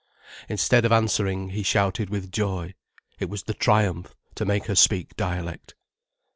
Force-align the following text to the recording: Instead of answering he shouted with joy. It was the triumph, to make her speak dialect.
Instead 0.49 0.83
of 0.83 0.91
answering 0.91 1.49
he 1.49 1.61
shouted 1.61 2.09
with 2.09 2.31
joy. 2.31 2.73
It 3.19 3.29
was 3.29 3.43
the 3.43 3.53
triumph, 3.53 4.15
to 4.33 4.45
make 4.45 4.65
her 4.65 4.73
speak 4.73 5.15
dialect. 5.15 5.75